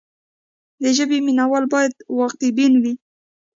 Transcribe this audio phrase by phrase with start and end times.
[0.81, 2.93] د ژبې مینه وال باید واقع بین وي.